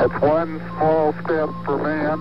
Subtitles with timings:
[0.00, 2.18] It's one small step for man,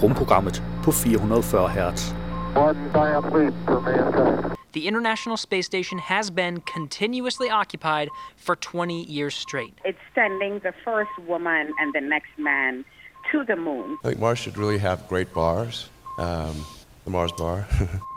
[0.00, 2.12] Rumprogrammet på 440 Hz.
[2.54, 4.56] one giant leap for mankind.
[4.72, 9.74] The International Space Station has been continuously occupied for 20 years straight.
[9.84, 12.84] It's sending the first woman and the next man
[13.32, 13.98] to the moon.
[14.04, 15.90] I think Mars should really have great bars.
[16.18, 16.64] Um,
[17.04, 17.66] the Mars bar.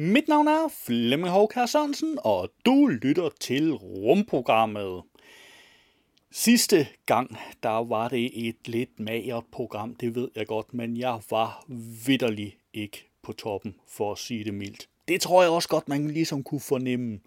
[0.00, 5.02] Mit navn er Flemming Håkær Sørensen, og du lytter til rumprogrammet.
[6.30, 11.20] Sidste gang, der var det et lidt magert program, det ved jeg godt, men jeg
[11.30, 11.64] var
[12.06, 14.88] vidderlig ikke på toppen, for at sige det mildt.
[15.08, 17.20] Det tror jeg også godt, man ligesom kunne fornemme.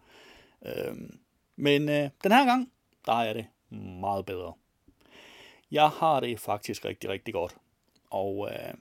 [0.65, 1.19] Øhm,
[1.55, 2.71] men øh, den her gang,
[3.05, 3.45] der er det
[4.01, 4.53] meget bedre.
[5.71, 7.55] Jeg har det faktisk rigtig, rigtig godt.
[8.09, 8.73] Og øh,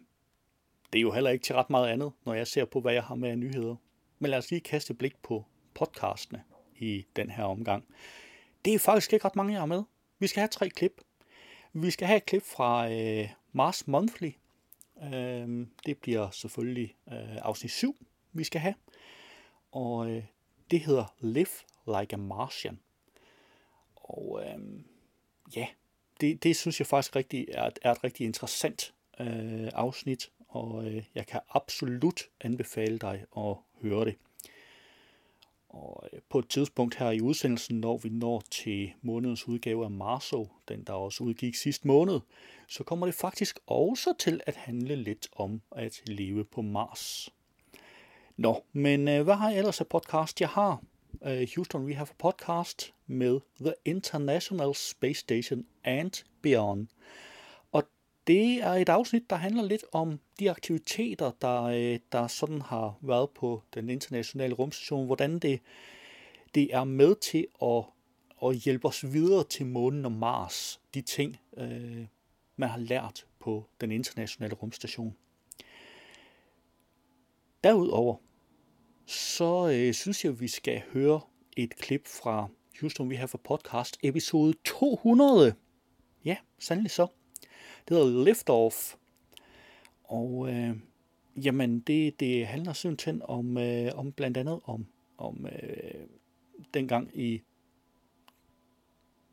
[0.93, 3.03] det er jo heller ikke til ret meget andet, når jeg ser på, hvad jeg
[3.03, 3.77] har med af nyheder.
[4.23, 5.45] Men lad os lige kaste et blik på
[5.75, 6.43] podcastene
[6.77, 7.85] i den her omgang.
[8.65, 9.83] Det er faktisk ikke ret mange, jeg har med.
[10.19, 11.01] Vi skal have tre klip.
[11.73, 14.31] Vi skal have et klip fra øh, Mars Monthly.
[15.03, 17.97] Øh, det bliver selvfølgelig øh, afsnit 7,
[18.33, 18.75] vi skal have.
[19.73, 20.25] Og øh,
[20.71, 21.47] det hedder Live
[21.87, 22.79] Like a Martian.
[23.95, 24.59] Og øh,
[25.57, 25.67] ja,
[26.21, 30.87] det, det synes jeg faktisk rigtig er, et- er et rigtig interessant øh, afsnit, og
[30.87, 34.17] øh, jeg kan absolut anbefale dig at høre det.
[35.69, 39.91] Og øh, på et tidspunkt her i udsendelsen, når vi når til månedens udgave af
[39.91, 42.21] Marso, den der også udgik sidste måned,
[42.69, 47.31] så kommer det faktisk også til at handle lidt om at leve på Mars.
[48.37, 50.41] Nå, men øh, hvad har jeg ellers af podcast?
[50.41, 50.83] Jeg har
[51.25, 56.87] øh, Houston We Have a Podcast med The International Space Station and Beyond.
[58.27, 62.99] Det er et afsnit, der handler lidt om de aktiviteter, der, øh, der sådan har
[63.01, 65.61] været på den internationale rumstation, hvordan det,
[66.55, 67.85] det er med til at,
[68.45, 72.07] at hjælpe os videre til månen og Mars, de ting, øh,
[72.57, 75.17] man har lært på den internationale rumstation.
[77.65, 78.17] Derudover,
[79.07, 81.21] så øh, synes jeg, vi skal høre
[81.57, 82.49] et klip fra
[82.81, 85.55] Houston We Have a Podcast, episode 200.
[86.25, 87.07] Ja, sandelig så.
[87.89, 88.95] Det hedder Liftoff.
[90.05, 90.77] Og øh,
[91.37, 94.87] jamen, det, det handler simpelthen om, øh, om blandt andet om,
[95.19, 96.07] om øh,
[96.75, 97.43] dengang i,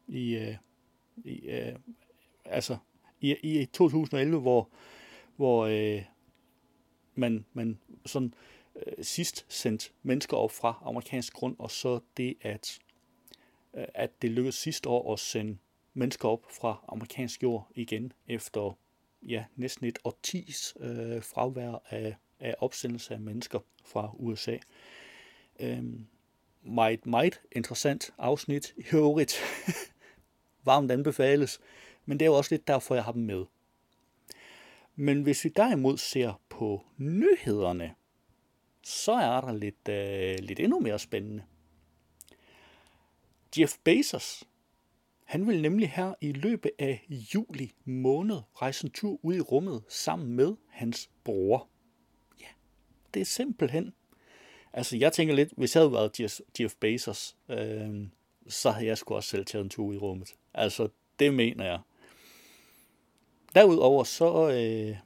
[0.07, 0.55] i, øh,
[1.23, 1.75] i øh,
[2.45, 2.77] altså
[3.21, 4.69] i, i 2011, hvor,
[5.35, 6.03] hvor øh,
[7.15, 8.33] man, man sådan
[8.75, 12.79] øh, sidst sendte mennesker op fra amerikansk grund, og så det, at,
[13.73, 15.57] øh, at det lykkedes sidste år at sende
[15.99, 18.77] mennesker op fra amerikansk jord igen, efter
[19.21, 24.57] ja, næsten et årtis øh, fravær af, af opsendelse af mennesker fra USA.
[25.59, 26.07] Øhm,
[26.61, 29.39] meget, meget interessant afsnit i øvrigt.
[30.65, 31.59] Varmt anbefales,
[32.05, 33.45] men det er jo også lidt derfor, jeg har dem med.
[34.95, 37.95] Men hvis vi derimod ser på nyhederne,
[38.83, 41.43] så er der lidt, øh, lidt endnu mere spændende.
[43.57, 44.43] Jeff Bezos,
[45.29, 49.83] han vil nemlig her i løbet af juli måned rejse en tur ud i rummet
[49.89, 51.67] sammen med hans bror.
[52.39, 52.45] Ja,
[53.13, 53.93] det er simpelthen.
[54.73, 58.07] Altså, jeg tænker lidt, hvis jeg havde været Jeff- Jeff Bezos, øh,
[58.47, 60.35] så havde jeg sgu også selv taget en tur ud i rummet.
[60.53, 60.87] Altså,
[61.19, 61.79] det mener jeg.
[63.55, 64.97] Derudover så, øh,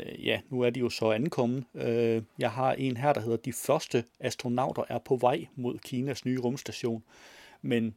[0.00, 1.64] øh, ja, nu er de jo så ankommet.
[1.74, 6.24] Øh, jeg har en her, der hedder, de første astronauter er på vej mod Kinas
[6.24, 7.04] nye rumstation.
[7.62, 7.94] Men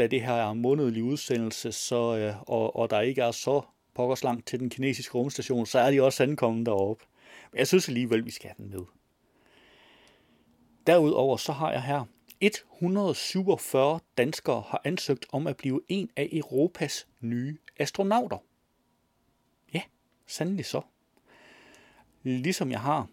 [0.00, 3.62] da det her er en månedlig udsendelse, så, øh, og, og der ikke er så
[3.94, 7.04] pokkers langt til den kinesiske rumstation, så er de også ankommet deroppe.
[7.52, 8.86] Men jeg synes alligevel, vi skal have den med.
[10.86, 12.04] Derudover så har jeg her
[12.40, 18.38] 147 danskere har ansøgt om at blive en af Europas nye astronauter.
[19.74, 19.82] Ja,
[20.26, 20.82] sandelig så.
[22.22, 23.08] Ligesom jeg har.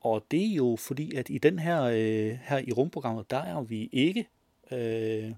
[0.00, 3.62] Og det er jo fordi, at i den her, øh, her i rumprogrammet, der er
[3.62, 4.28] vi ikke
[4.72, 5.32] øh,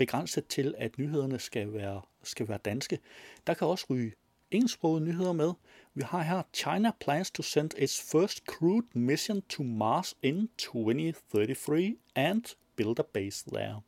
[0.00, 2.98] begrænset til, at nyhederne skal være, skal være danske.
[3.46, 4.12] Der kan også ryge
[4.50, 5.52] engelsksprogede nyheder med.
[5.94, 11.96] Vi har her, China plans to send its first crewed mission to Mars in 2033
[12.14, 12.42] and
[12.76, 13.80] build a base there.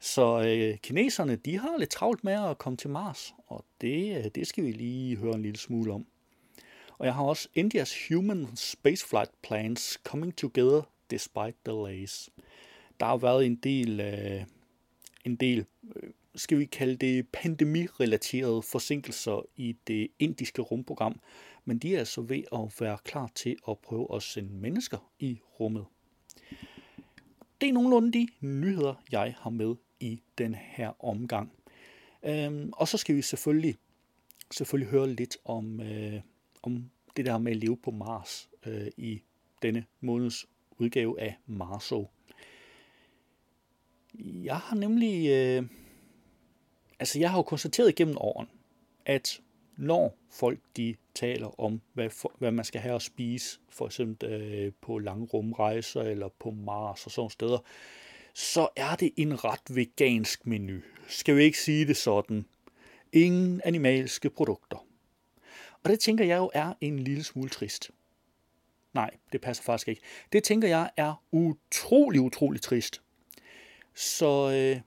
[0.00, 4.24] Så øh, kineserne, de har lidt travlt med at komme til Mars, og det, øh,
[4.34, 6.06] det skal vi lige høre en lille smule om.
[6.98, 12.30] Og jeg har også Indias human spaceflight plans coming together despite delays.
[13.00, 14.44] Der har været en del, øh,
[15.24, 15.66] en del
[15.96, 21.20] øh, skal vi kalde det pandemirelaterede forsinkelser i det indiske rumprogram,
[21.64, 25.40] men de er altså ved at være klar til at prøve at sende mennesker i
[25.60, 25.84] rummet.
[27.60, 31.52] det er nogenlunde de nyheder, jeg har med i den her omgang.
[32.22, 33.76] Øhm, og så skal vi selvfølgelig,
[34.50, 36.20] selvfølgelig høre lidt om, øh,
[36.62, 39.22] om det der med at leve på Mars øh, i
[39.62, 40.46] denne måneds
[40.78, 42.10] udgave af Marso.
[44.18, 45.62] Jeg har nemlig, øh,
[46.98, 48.48] altså jeg har jo konstateret gennem åren,
[49.06, 49.40] at
[49.76, 54.28] når folk de taler om, hvad, for, hvad man skal have at spise, for eksempel
[54.28, 57.58] øh, på lange rumrejser eller på Mars og sådan steder,
[58.34, 60.80] så er det en ret vegansk menu.
[61.08, 62.44] Skal vi ikke sige det sådan?
[63.12, 64.86] Ingen animalske produkter.
[65.82, 67.90] Og det tænker jeg jo er en lille smule trist.
[68.92, 70.02] Nej, det passer faktisk ikke.
[70.32, 73.02] Det tænker jeg er utrolig, utrolig trist.
[73.98, 74.80] Så øh,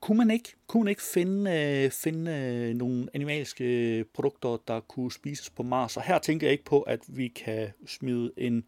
[0.00, 4.80] kunne man ikke, kunne man ikke finde, øh, finde øh, nogle animalske øh, produkter, der
[4.80, 5.96] kunne spises på Mars?
[5.96, 8.64] Og her tænker jeg ikke på, at vi kan smide en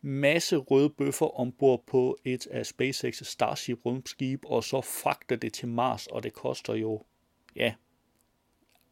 [0.00, 5.68] masse røde bøffer ombord på et af SpaceX Starship rumskib, og så fragte det til
[5.68, 7.02] Mars, og det koster jo,
[7.56, 7.74] ja,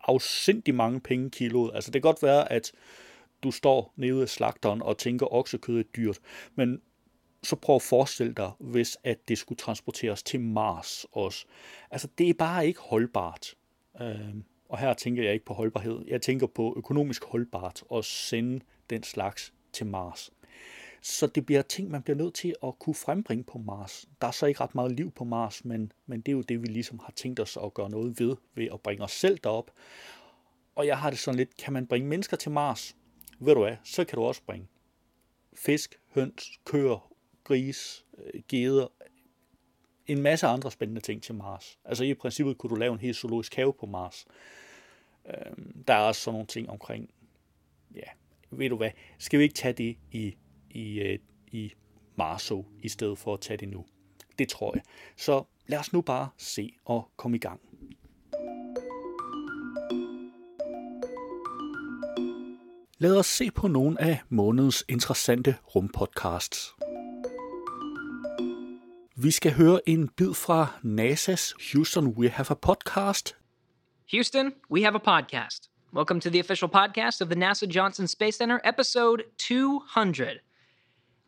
[0.01, 1.71] afsindig mange penge kiloet.
[1.75, 2.73] Altså det kan godt være, at
[3.43, 6.19] du står nede af slagteren og tænker, oksekød er dyrt,
[6.55, 6.81] men
[7.43, 11.45] så prøv at forestille dig, hvis at det skulle transporteres til Mars også.
[11.91, 13.55] Altså, det er bare ikke holdbart.
[14.01, 14.35] Øh,
[14.69, 16.05] og her tænker jeg ikke på holdbarhed.
[16.07, 18.61] Jeg tænker på økonomisk holdbart at sende
[18.91, 20.31] den slags til Mars.
[21.03, 24.07] Så det bliver ting, man bliver nødt til at kunne frembringe på Mars.
[24.21, 26.63] Der er så ikke ret meget liv på Mars, men, men det er jo det,
[26.63, 29.71] vi ligesom har tænkt os at gøre noget ved, ved at bringe os selv derop.
[30.75, 32.97] Og jeg har det sådan lidt, kan man bringe mennesker til Mars?
[33.39, 34.67] Ved du hvad, så kan du også bringe
[35.57, 37.12] fisk, høns, køer,
[37.45, 38.87] gris, øh, geder,
[40.07, 41.79] en masse andre spændende ting til Mars.
[41.85, 44.27] Altså i princippet kunne du lave en helt zoologisk have på Mars.
[45.27, 47.11] Øhm, der er også sådan nogle ting omkring,
[47.95, 48.11] ja,
[48.51, 50.37] ved du hvad, skal vi ikke tage det i,
[50.71, 51.19] i, øh,
[51.53, 51.73] i
[52.17, 53.87] Marso, i stedet for at tage det nu?
[54.39, 54.83] Det tror jeg.
[55.17, 57.61] Så lad os nu bare se og komme i gang.
[62.99, 66.82] Lad os se på nogle af månedens interessante rumpodcasts.
[69.23, 73.37] Vi skal høre en bid fra NASA's Houston We Have a Podcast.
[74.11, 75.69] Houston, we have a podcast.
[75.93, 80.41] Welcome to the official podcast of the NASA Johnson Space Center, episode 200.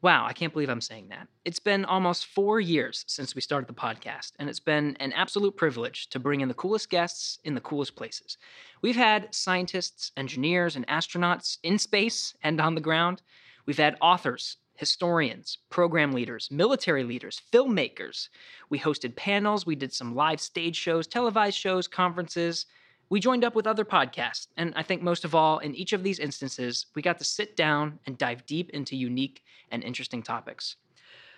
[0.03, 1.29] Wow, I can't believe I'm saying that.
[1.45, 5.57] It's been almost four years since we started the podcast, and it's been an absolute
[5.57, 8.39] privilege to bring in the coolest guests in the coolest places.
[8.83, 13.23] We've had scientists, engineers, and astronauts in space and on the ground.
[13.67, 18.29] We've had authors, historians, program leaders, military leaders, filmmakers.
[18.71, 22.67] We hosted panels, we did some live stage shows, televised shows, conferences.
[23.09, 26.03] We joined up with other podcasts, and I think most of all, in each of
[26.03, 30.77] these instances, we got to sit down and dive deep into unique and interesting topics.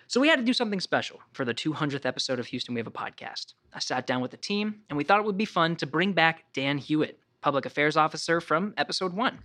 [0.07, 2.87] So we had to do something special for the 200th episode of Houston We Have
[2.87, 3.53] a Podcast.
[3.73, 6.13] I sat down with the team, and we thought it would be fun to bring
[6.13, 9.39] back Dan Huot, Public Affairs Officer from episode one.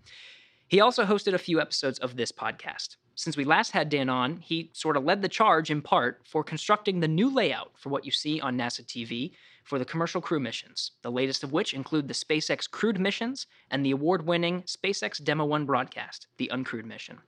[0.69, 2.97] He also hosted a few episodes of this podcast.
[3.14, 6.43] Since we last had Dan on, he sort of led the charge in part for
[6.43, 9.32] constructing the new layout for what you see on NASA TV
[9.64, 13.85] for the commercial crew missions, the latest of which include the SpaceX crewed missions and
[13.85, 17.19] the award winning SpaceX Demo 1 broadcast, the uncrewed mission.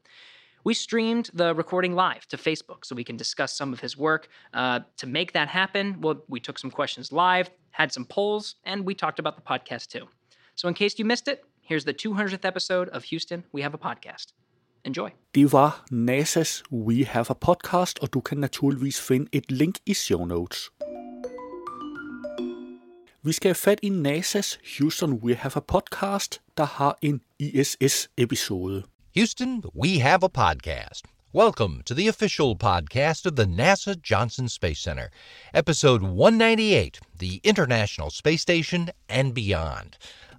[0.64, 4.28] We streamed the recording live to Facebook so we can discuss some of his work.
[4.54, 8.86] Uh, to make that happen, well, we took some questions live, had some polls, and
[8.86, 10.08] we talked about the podcast too.
[10.54, 13.78] So, in case you missed it, here's the 200th episode of Houston We Have a
[13.78, 14.32] Podcast.
[14.84, 15.10] Enjoy.
[15.34, 19.94] Det var NASA's We Have a Podcast, og du kan naturligvis finde et link i
[19.94, 20.70] show notes.
[23.22, 28.82] Vi skal have fat i NASA's Houston We Have a Podcast, der har en ISS-episode.
[29.14, 31.02] Houston, we have a podcast.
[31.34, 35.08] Welcome to the official podcast of the NASA Johnson Space Center,
[35.54, 39.90] episode 198 The International Space Station and Beyond.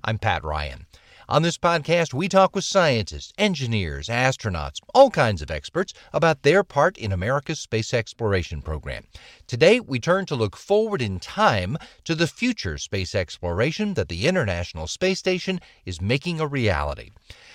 [0.08, 0.86] I'm Pat Ryan.
[1.28, 6.64] On this podcast, we talk with scientists, engineers, astronauts, all kinds of experts about their
[6.64, 9.06] part in America's space exploration program.
[9.48, 14.28] Today, we turn to look forward in time to the future space exploration that the
[14.28, 17.10] International Space Station is making a reality.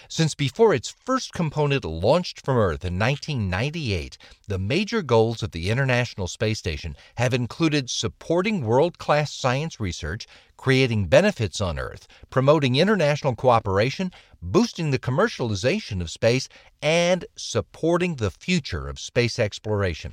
[0.09, 5.71] Since before its first component launched from Earth in 1998, the major goals of the
[5.71, 10.27] International Space Station have included supporting world class science research,
[10.61, 14.13] creating benefits on Earth, promoting international cooperation,
[14.43, 16.51] boosting the commercialization of space,
[16.83, 20.13] and supporting the future of space exploration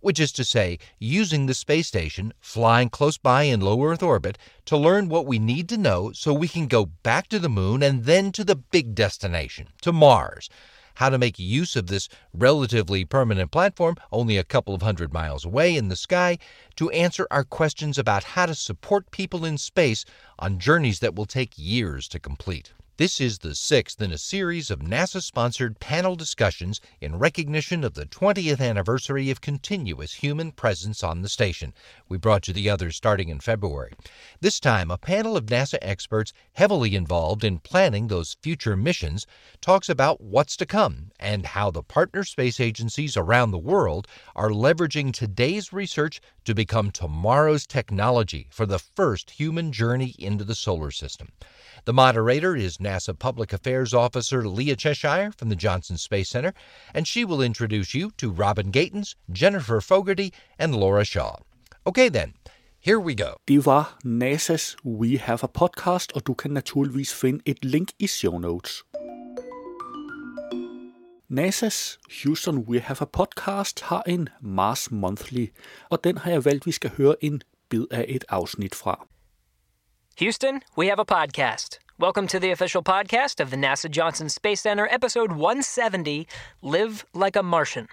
[0.00, 4.36] which is to say, using the space station, flying close by in low Earth orbit,
[4.66, 7.82] to learn what we need to know so we can go back to the moon
[7.82, 10.50] and then to the big destination, to Mars.
[10.96, 15.44] How to make use of this relatively permanent platform only a couple of hundred miles
[15.44, 16.38] away in the sky
[16.74, 20.04] to answer our questions about how to support people in space
[20.38, 22.72] on journeys that will take years to complete.
[22.98, 27.92] This is the sixth in a series of NASA sponsored panel discussions in recognition of
[27.92, 31.74] the 20th anniversary of continuous human presence on the station.
[32.08, 33.92] We brought you the others starting in February.
[34.40, 39.26] This time, a panel of NASA experts heavily involved in planning those future missions
[39.60, 44.48] talks about what's to come and how the partner space agencies around the world are
[44.48, 50.90] leveraging today's research to become tomorrow's technology for the first human journey into the solar
[50.90, 51.28] system.
[51.86, 56.52] The moderator is NASA Public Affairs Officer Leah Cheshire from the Johnson Space Center,
[56.92, 61.36] and she will introduce you to Robin Gatens, Jennifer Fogarty, and Laura Shaw.
[61.86, 62.34] Okay then,
[62.80, 63.36] here we go.
[63.48, 68.06] Det var NASA's We Have a Podcast, og du kan naturligvis finde et link i
[68.06, 68.82] show notes.
[71.30, 75.46] NASA's Houston We Have a Podcast har en Mars Monthly,
[75.90, 79.05] og den har jeg valgt, vi skal høre en bid af et afsnit fra.
[80.16, 81.78] Houston, we have a podcast.
[81.98, 86.26] Welcome to the official podcast of the NASA Johnson Space Center, episode 170
[86.62, 87.88] Live Like a Martian.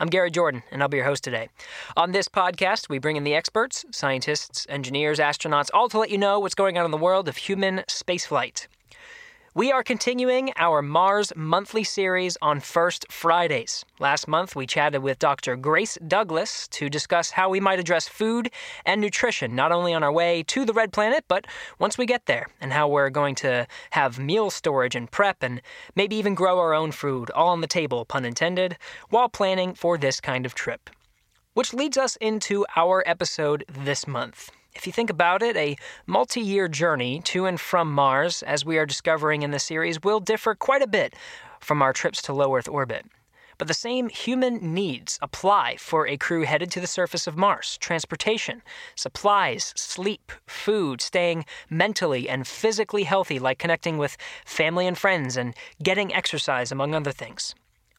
[0.00, 1.48] I'm Gary Jordan, and I'll be your host today.
[1.96, 6.18] On this podcast, we bring in the experts, scientists, engineers, astronauts, all to let you
[6.18, 8.66] know what's going on in the world of human spaceflight.
[9.52, 13.84] We are continuing our Mars monthly series on First Fridays.
[13.98, 15.56] Last month, we chatted with Dr.
[15.56, 18.52] Grace Douglas to discuss how we might address food
[18.86, 21.48] and nutrition, not only on our way to the Red Planet, but
[21.80, 25.60] once we get there, and how we're going to have meal storage and prep, and
[25.96, 28.76] maybe even grow our own food, all on the table, pun intended,
[29.08, 30.90] while planning for this kind of trip.
[31.54, 34.52] Which leads us into our episode this month.
[34.74, 38.78] If you think about it, a multi year journey to and from Mars, as we
[38.78, 41.14] are discovering in the series, will differ quite a bit
[41.58, 43.06] from our trips to low Earth orbit.
[43.58, 47.76] But the same human needs apply for a crew headed to the surface of Mars
[47.76, 48.62] transportation,
[48.94, 55.54] supplies, sleep, food, staying mentally and physically healthy, like connecting with family and friends, and
[55.82, 57.54] getting exercise, among other things.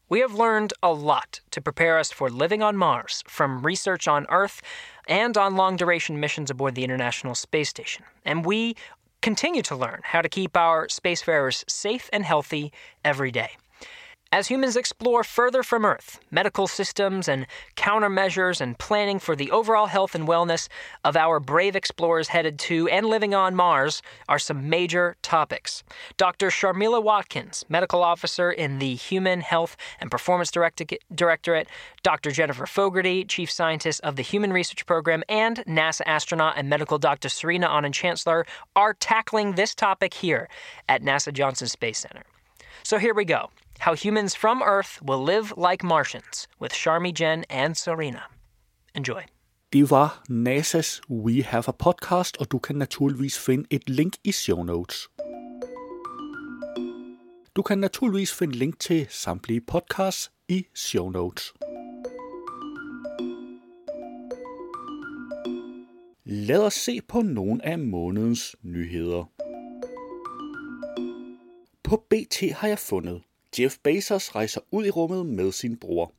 [0.08, 4.26] We have learned a lot to prepare us for living on Mars, from research on
[4.30, 4.60] Earth
[5.08, 8.04] and on long duration missions aboard the International Space Station.
[8.24, 8.76] And we
[9.20, 12.72] continue to learn how to keep our spacefarers safe and healthy
[13.04, 13.52] every day.
[14.34, 17.46] As humans explore further from Earth, medical systems and
[17.76, 20.68] countermeasures and planning for the overall health and wellness
[21.04, 25.84] of our brave explorers headed to and living on Mars are some major topics.
[26.16, 26.48] Dr.
[26.48, 31.68] Sharmila Watkins, medical officer in the Human Health and Performance Directorate,
[32.02, 32.30] Dr.
[32.30, 37.28] Jennifer Fogarty, chief scientist of the Human Research Program, and NASA astronaut and medical Dr.
[37.28, 38.46] Serena Auñón-Chancellor
[38.76, 40.48] are tackling this topic here
[40.88, 42.22] at NASA Johnson Space Center.
[42.82, 43.50] So here we go.
[43.84, 48.22] How Humans from Earth Will Live Like Martians with Sharmi Jen and Serena.
[48.94, 49.22] Enjoy.
[49.72, 54.32] Det var NASA's We Have a Podcast, og du kan naturligvis finde et link i
[54.32, 55.08] show notes.
[57.56, 61.52] Du kan naturligvis finde link til samtlige podcasts i show notes.
[66.24, 69.24] Lad os se på nogle af månedens nyheder.
[71.84, 73.22] På BT har jeg fundet,
[73.58, 76.12] Jeff Bezos rejser ud i rummet med sin bror.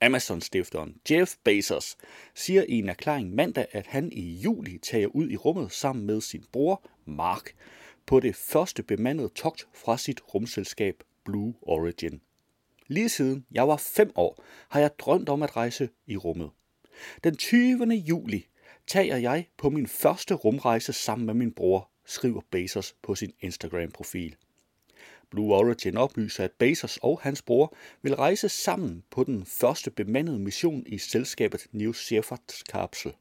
[0.00, 1.96] Amazon-stifteren Jeff Bezos
[2.34, 6.20] siger i en erklæring mandag, at han i juli tager ud i rummet sammen med
[6.20, 7.54] sin bror Mark
[8.06, 12.20] på det første bemandede togt fra sit rumselskab Blue Origin.
[12.86, 16.50] Lige siden jeg var fem år, har jeg drømt om at rejse i rummet.
[17.24, 17.94] Den 20.
[17.94, 18.46] juli
[18.86, 24.36] tager jeg på min første rumrejse sammen med min bror, skriver Bezos på sin Instagram-profil.
[25.36, 30.38] Blue Origin oplyser, at Bezos og hans bror vil rejse sammen på den første bemandede
[30.38, 33.12] mission i selskabet New Shepard kapsel.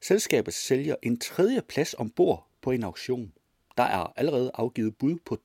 [0.00, 3.32] Selskabet sælger en tredje plads ombord på en auktion.
[3.76, 5.38] Der er allerede afgivet bud på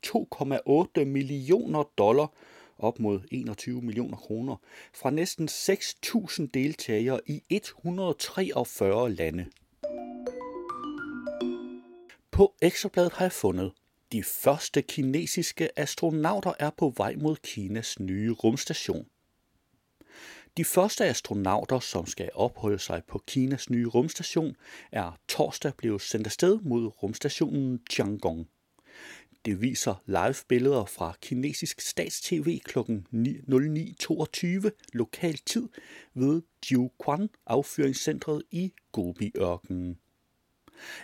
[1.00, 2.33] 2,8 millioner dollar
[2.77, 4.55] op mod 21 millioner kroner
[4.93, 9.45] fra næsten 6.000 deltagere i 143 lande.
[12.31, 13.72] På Ekstrabladet har jeg fundet,
[14.13, 19.05] de første kinesiske astronauter er på vej mod Kinas nye rumstation.
[20.58, 24.55] De første astronauter, som skal opholde sig på Kinas nye rumstation,
[24.91, 28.48] er torsdag blevet sendt afsted mod rumstationen Tiangong.
[29.46, 32.79] Det viser live-billeder fra kinesisk statstv kl.
[32.79, 35.70] 09.22 lokal tid
[36.13, 36.41] ved
[36.72, 39.98] Jiuquan affyringscentret i Gobi-ørkenen.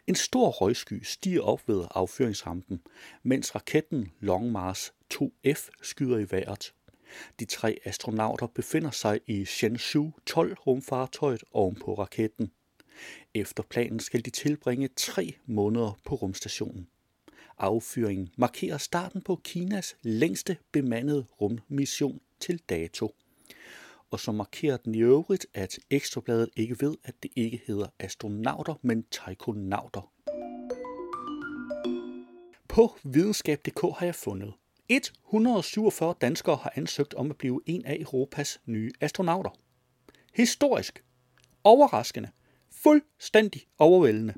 [0.08, 2.82] En stor røgsky stiger op ved affyringsrampen,
[3.24, 6.74] mens raketten Long Mars 2F skyder i vejret.
[7.40, 12.52] De tre astronauter befinder sig i Shenzhou 12 rumfartøjet ovenpå raketten.
[13.34, 16.88] Efter planen skal de tilbringe tre måneder på rumstationen.
[17.58, 23.16] Affyringen markerer starten på Kinas længste bemandede rummission til dato.
[24.12, 28.74] Og så markerer den i øvrigt, at Ekstrabladet ikke ved, at det ikke hedder astronauter,
[28.82, 30.12] men taikonauter.
[32.68, 34.54] På videnskab.dk har jeg fundet
[34.90, 39.50] 147 danskere har ansøgt om at blive en af Europas nye astronauter.
[40.34, 41.04] Historisk.
[41.64, 42.30] Overraskende.
[42.72, 44.34] Fuldstændig overvældende.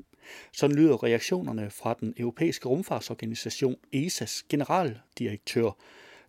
[0.52, 5.70] Sådan lyder reaktionerne fra den europæiske rumfartsorganisation ESA's generaldirektør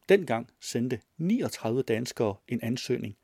[0.10, 3.18] Dengang sendte 39 danskere en ansøgning,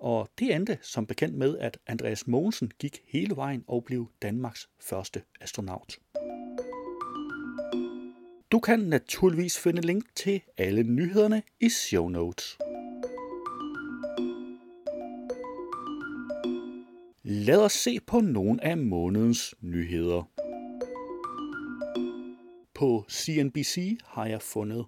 [0.00, 4.68] og det endte som bekendt med, at Andreas Mogensen gik hele vejen og blev Danmarks
[4.80, 5.98] første astronaut.
[8.52, 12.58] Du kan naturligvis finde link til alle nyhederne i show notes.
[17.22, 20.30] Lad os se på nogle af månedens nyheder.
[22.74, 24.86] På CNBC har jeg fundet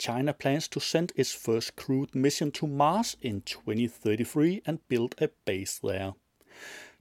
[0.00, 5.28] China plans to send its first crewed mission to Mars in 2033 and build a
[5.44, 6.14] base there.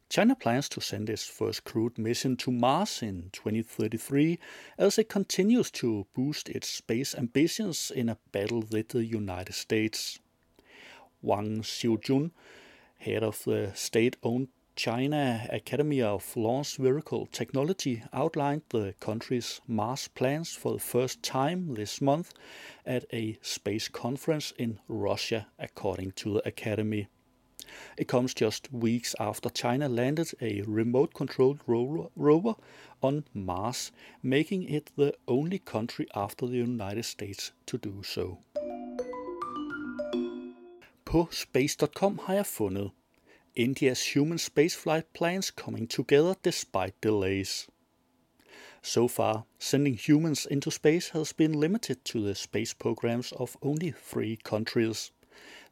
[0.09, 4.37] China plans to send its first crewed mission to Mars in 2033
[4.77, 10.19] as it continues to boost its space ambitions in a battle with the United States.
[11.21, 12.31] Wang Xiaojun,
[12.97, 20.07] head of the state owned China Academy of Launch Vehicle Technology outlined the country's Mars
[20.07, 22.31] plans for the first time this month
[22.85, 27.09] at a space conference in Russia, according to the Academy.
[27.97, 31.59] It comes just weeks after China landed a remote controlled
[32.15, 32.55] rover
[33.03, 33.91] on Mars,
[34.23, 38.37] making it the only country after the United States to do so.
[41.05, 42.91] På space.com har jeg fundet
[43.59, 47.67] India's human spaceflight plans coming together despite delays.
[48.81, 53.91] So far, sending humans into space has been limited to the space programs of only
[53.91, 55.11] three countries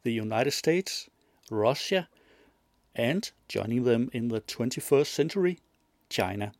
[0.03, 1.09] the United States,
[1.49, 2.09] Russia,
[2.93, 5.59] and, joining them in the 21st century,
[6.09, 6.51] China.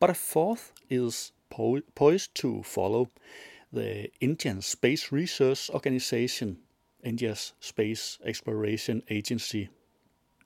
[0.00, 3.10] But a fourth is po- poised to follow
[3.70, 6.56] the Indian Space Research Organization,
[7.02, 9.68] India's Space Exploration Agency.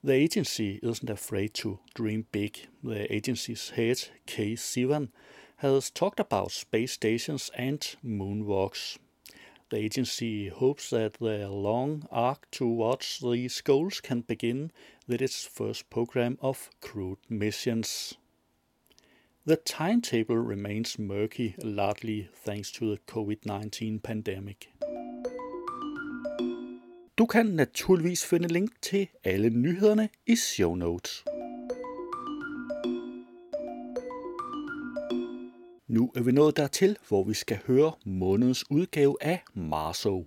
[0.05, 2.69] The agency isn't afraid to dream big.
[2.85, 4.53] The agency's head, K.
[4.53, 5.09] Sivan,
[5.57, 8.99] has talked about space stations and moonwalks.
[9.71, 14.71] The agency hopes that the long arc towards these goals can begin
[15.09, 18.15] with its first program of crewed missions.
[19.45, 24.69] The timetable remains murky, largely thanks to the COVID 19 pandemic.
[27.18, 31.24] Du kan naturligvis finde link til alle nyhederne i show notes.
[35.88, 40.24] Nu er vi nået dertil, hvor vi skal høre månedens udgave af Marso.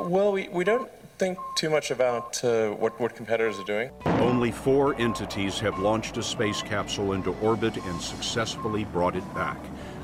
[0.00, 0.88] Well, we, we don't
[1.18, 3.90] think too much about uh, what, what competitors are doing.
[4.30, 9.58] Only four entities have launched a space capsule into orbit and successfully brought it back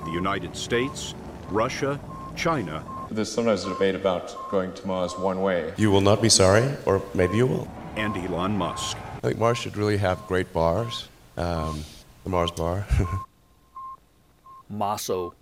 [0.04, 1.14] the United States,
[1.50, 2.00] Russia,
[2.37, 5.72] China, There's sometimes a debate about going to Mars one way.
[5.77, 7.68] You will not be sorry, or maybe you will.
[7.94, 8.96] and Elon Musk.
[9.18, 11.09] I think Mars should really have great bars.
[11.37, 11.85] Um,
[12.24, 12.85] the Mars bar.
[14.68, 15.35] Marso,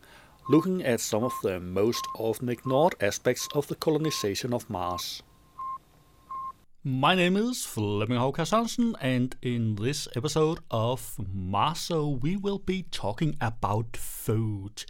[0.50, 5.22] looking at some of the most often ignored aspects of the colonization of Mars.
[6.85, 12.82] My name is Flemming Håkar Sørensen, and in this episode of Marso, we will be
[12.90, 14.85] talking about food.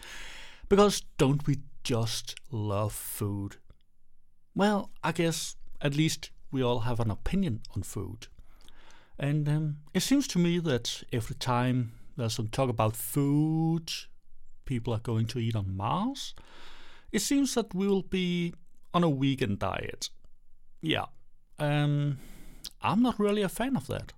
[0.69, 3.57] Because don't we just love food?
[4.55, 8.29] Well, I guess at least we all have an opinion on food.
[9.19, 13.91] And um, it seems to me that every time there's some talk about food,
[14.65, 16.35] people are going to eat on Mars,
[17.11, 18.55] it seems that we will be
[18.95, 20.11] on a vegan diet.
[20.81, 21.07] Yeah.
[21.59, 22.19] Um,
[22.81, 24.13] I'm not really a fan of that.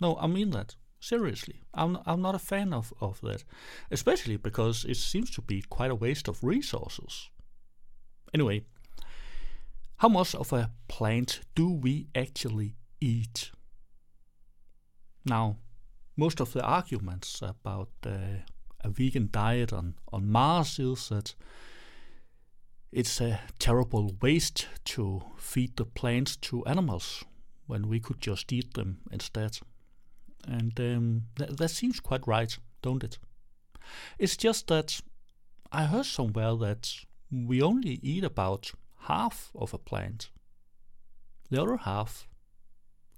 [0.00, 0.76] No, I mean that.
[1.00, 1.62] Seriously.
[1.74, 3.44] I'm, I'm not a fan of, of that.
[3.90, 7.30] Especially because it seems to be quite a waste of resources.
[8.34, 8.64] Anyway,
[9.98, 13.50] how much of a plant do we actually eat?
[15.24, 15.56] Now,
[16.16, 18.42] most of the arguments about uh,
[18.80, 21.34] a vegan diet on, on Mars is that
[22.92, 27.24] it's a terrible waste to feed the plants to animals
[27.66, 29.58] when we could just eat them instead.
[30.46, 33.18] And um, th- that seems quite right, don't it?
[34.18, 35.00] It's just that
[35.72, 36.92] I heard somewhere that
[37.30, 38.72] we only eat about
[39.02, 40.30] half of a plant.
[41.50, 42.28] The other half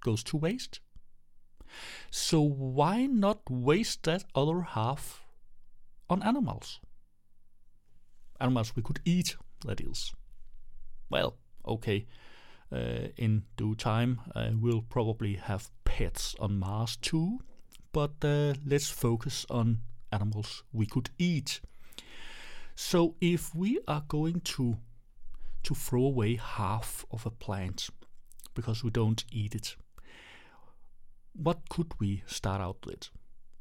[0.00, 0.80] goes to waste.
[2.10, 5.22] So why not waste that other half
[6.08, 6.80] on animals?
[8.40, 10.12] Animals we could eat, that is.
[11.10, 12.06] Well, okay.
[12.70, 17.40] Uh, in due time, uh, we'll probably have pets on Mars too,
[17.92, 19.78] but uh, let's focus on
[20.12, 21.60] animals we could eat.
[22.76, 24.76] So, if we are going to
[25.64, 27.90] to throw away half of a plant
[28.54, 29.74] because we don't eat it,
[31.32, 33.10] what could we start out with?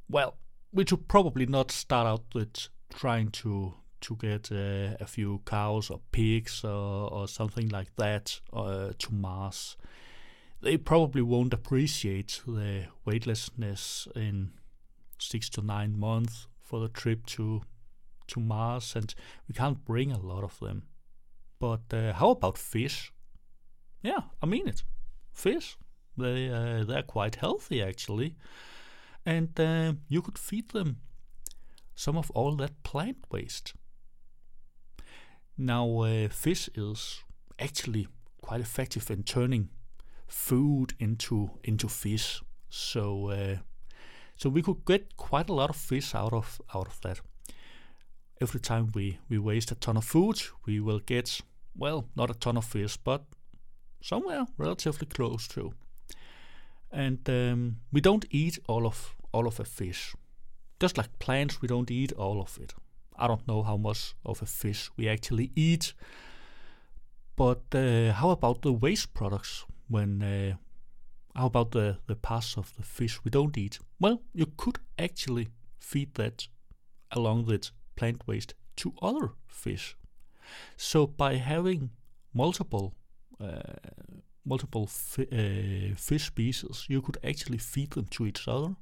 [0.07, 0.37] Well,
[0.71, 5.89] we should probably not start out with trying to to get uh, a few cows
[5.89, 9.75] or pigs or, or something like that uh, to Mars.
[10.61, 14.51] They probably won't appreciate the weightlessness in
[15.19, 17.61] six to nine months for the trip to
[18.27, 19.15] to Mars, and
[19.47, 20.83] we can't bring a lot of them.
[21.59, 23.13] But uh, how about fish?
[24.01, 24.83] Yeah, I mean it.
[25.31, 25.77] Fish,
[26.17, 28.35] they uh, they're quite healthy actually,
[29.25, 30.97] and uh, you could feed them
[31.95, 33.73] some of all that plant waste.
[35.57, 37.23] Now, uh, fish is
[37.57, 38.07] actually
[38.41, 39.69] quite effective in turning
[40.27, 42.41] food into into fish.
[42.69, 43.57] So, uh,
[44.35, 47.21] so we could get quite a lot of fish out of out of that.
[48.39, 51.41] Every time we we waste a ton of food, we will get
[51.75, 53.23] well, not a ton of fish, but
[54.01, 55.73] somewhere relatively close to.
[56.91, 60.15] And um, we don't eat all of all of a fish.
[60.79, 62.73] Just like plants, we don't eat all of it.
[63.19, 65.93] I don't know how much of a fish we actually eat.
[67.35, 69.65] But uh, how about the waste products?
[69.89, 70.57] When uh,
[71.35, 73.79] how about the the parts of the fish we don't eat?
[73.99, 75.47] Well, you could actually
[75.79, 76.47] feed that
[77.11, 79.95] along with plant waste to other fish.
[80.77, 81.91] So by having
[82.33, 82.93] multiple
[83.39, 83.73] uh,
[84.45, 88.75] multiple fi- uh, fish species, you could actually feed them to each other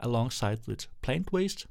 [0.00, 1.66] alongside with plant waste,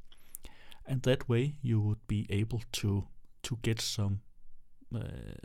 [0.85, 3.07] and that way you would be able to
[3.43, 4.19] to get some
[4.95, 4.99] uh,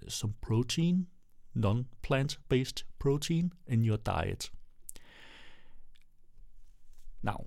[0.08, 1.06] some protein,
[1.54, 4.50] non-plant based protein in your diet.
[7.22, 7.46] Now,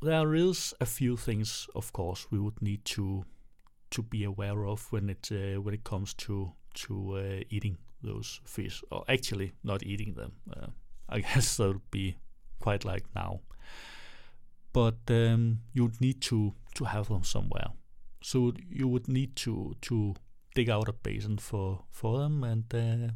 [0.00, 3.24] there is a few things, of course, we would need to
[3.90, 8.40] to be aware of when it uh, when it comes to to uh, eating those
[8.44, 10.32] fish, or actually not eating them.
[10.50, 10.68] Uh,
[11.08, 12.16] I guess that would be
[12.58, 13.40] quite like now.
[14.72, 17.68] But um, you'd need to to have them somewhere,
[18.22, 20.14] so you would need to to
[20.54, 23.12] dig out a basin for for them, and uh,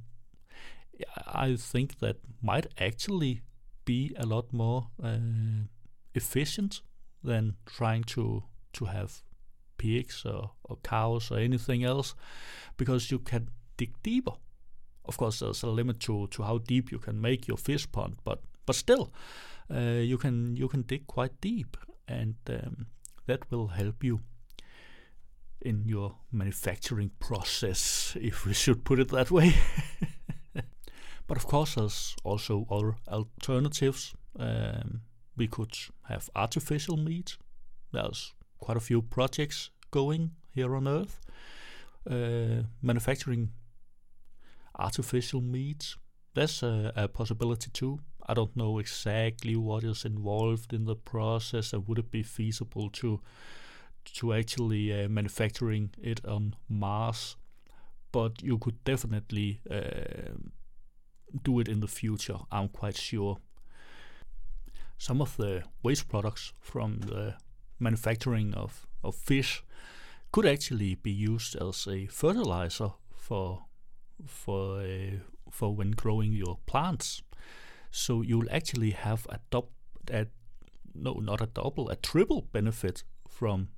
[1.27, 3.43] I think that might actually
[3.85, 5.19] be a lot more uh,
[6.15, 6.83] efficient
[7.23, 9.23] than trying to to have
[9.79, 12.15] pigs or, or cows or anything else
[12.77, 14.33] because you can dig deeper.
[15.05, 18.17] Of course, there's a limit to, to how deep you can make your fish pond,
[18.25, 19.13] but but still,
[19.73, 21.77] uh, you can you can dig quite deep,
[22.09, 22.87] and um,
[23.27, 24.21] that will help you
[25.61, 29.55] in your manufacturing process, if we should put it that way.
[31.27, 34.15] but of course, there's also other alternatives.
[34.39, 35.01] Um,
[35.37, 37.37] we could have artificial meat.
[37.93, 41.21] There's quite a few projects going here on Earth,
[42.11, 43.51] uh, manufacturing
[44.79, 45.95] artificial meat.
[46.35, 48.01] That's a, a, possibility too.
[48.29, 52.91] I don't know exactly what is involved in the process, and would it be feasible
[52.91, 53.21] to
[54.15, 57.37] to actually uh, manufacturing it on Mars?
[58.13, 60.35] But you could definitely uh,
[61.43, 62.39] do it in the future.
[62.51, 63.39] I'm quite sure.
[64.99, 67.35] Some of the waste products from the
[67.79, 69.63] manufacturing of, of fish
[70.33, 73.65] could actually be used as a fertilizer for
[74.27, 75.19] for uh,
[75.51, 77.23] for when growing your plants.
[77.91, 79.71] So you'll actually have a double,
[80.95, 83.69] no, not a double, a triple benefit from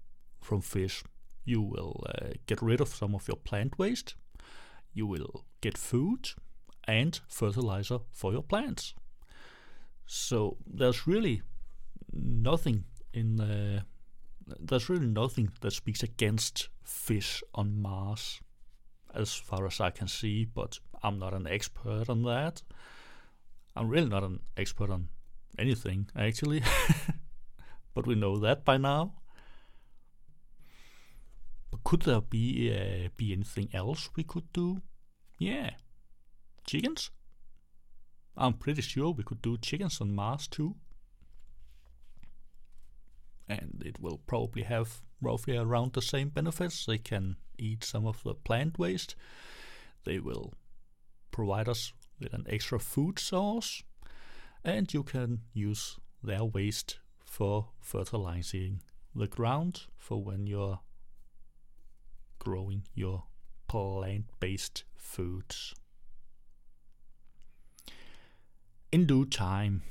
[0.40, 1.02] from fish.
[1.44, 4.14] You will uh, get rid of some of your plant waste.
[4.92, 6.30] You will get food
[6.88, 8.94] and fertilizer for your plants.
[10.06, 11.42] So there's really
[12.12, 13.82] nothing in uh,
[14.58, 18.40] there's really nothing that speaks against fish on Mars,
[19.14, 20.46] as far as I can see.
[20.46, 22.62] But I'm not an expert on that.
[23.76, 25.08] I'm really not an expert on
[25.58, 26.62] anything, actually.
[27.94, 29.12] but we know that by now.
[31.70, 34.80] But could there be uh, be anything else we could do?
[35.38, 35.70] Yeah,
[36.68, 37.10] chickens.
[38.36, 40.76] I'm pretty sure we could do chickens on Mars too.
[43.48, 46.84] And it will probably have roughly around the same benefits.
[46.84, 49.16] They can eat some of the plant waste.
[50.04, 50.52] They will
[51.30, 53.82] provide us with an extra food source.
[54.64, 58.82] And you can use their waste for fertilizing
[59.14, 60.80] the ground for when you're
[62.38, 63.24] growing your
[63.66, 65.74] plant based foods.
[68.90, 69.82] In due time,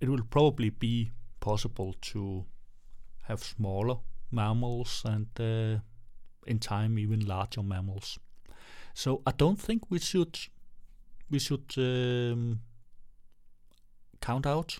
[0.00, 2.44] it will probably be possible to
[3.22, 3.96] have smaller
[4.30, 5.80] mammals and uh,
[6.46, 8.18] in time even larger mammals.
[8.94, 10.38] So I don't think we should
[11.28, 12.60] we should um,
[14.20, 14.78] count out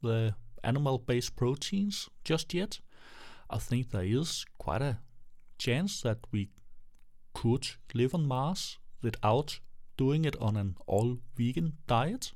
[0.00, 2.78] the animal-based proteins just yet.
[3.50, 4.98] I think there is quite a
[5.58, 6.50] chance that we
[7.34, 9.60] could live on Mars without
[9.96, 12.32] doing it on an all-vegan diet,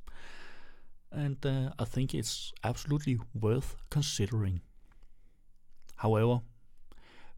[1.12, 4.60] and uh, I think it's absolutely worth considering.
[5.96, 6.40] However,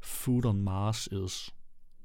[0.01, 1.51] food on Mars is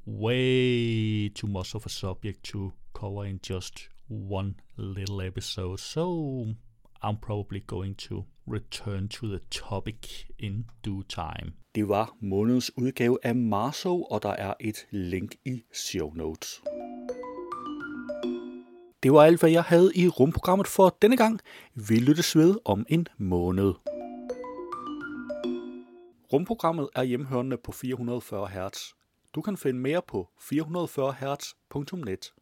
[0.06, 6.56] way too much of a subject to cover in just one little episode, so
[7.02, 11.54] I'm probably going to return to the topic in due time.
[11.76, 16.62] Det var månedens udgave af Marso, og der er et link i show notes.
[19.04, 21.40] Det var alt, hvad jeg havde i rumprogrammet for denne gang.
[21.76, 23.74] Vi lyttes ved om en måned.
[26.34, 28.94] Rumprogrammet er hjemhørende på 440 Hz.
[29.36, 32.34] Du kan finde mere på 440hz.net.